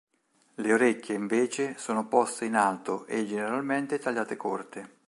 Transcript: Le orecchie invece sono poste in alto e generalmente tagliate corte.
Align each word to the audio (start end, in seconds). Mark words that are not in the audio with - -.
Le 0.55 0.73
orecchie 0.73 1.13
invece 1.13 1.75
sono 1.77 2.07
poste 2.07 2.45
in 2.45 2.55
alto 2.55 3.05
e 3.05 3.23
generalmente 3.27 3.99
tagliate 3.99 4.35
corte. 4.35 4.97